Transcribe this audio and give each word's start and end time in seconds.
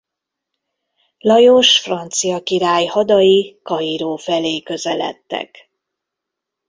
Lajos 1.19 1.79
francia 1.79 2.43
király 2.43 2.85
hadai 2.85 3.59
Kairó 3.63 4.15
felé 4.15 4.61
közeledtek. 4.61 5.71